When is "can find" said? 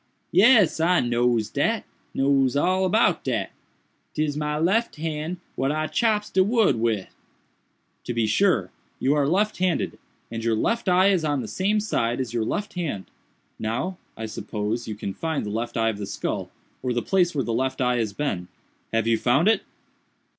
14.95-15.45